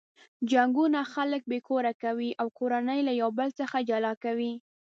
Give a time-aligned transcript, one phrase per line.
[0.51, 4.53] جنګونه خلک بې کوره کوي او کورنۍ له یو بل څخه جلا کوي.